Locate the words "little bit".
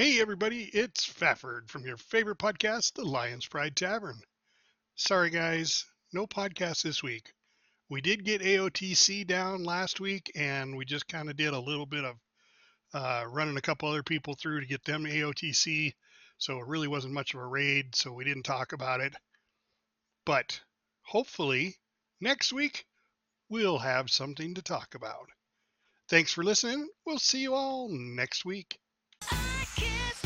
11.60-12.04